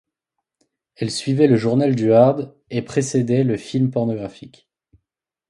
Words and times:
Elle 0.95 1.11
suivait 1.11 1.45
Le 1.45 1.57
Journal 1.57 1.93
du 1.93 2.11
Hard 2.11 2.55
et 2.71 2.81
précédait 2.81 3.43
le 3.43 3.55
film 3.55 3.91
pornographique. 3.91 4.67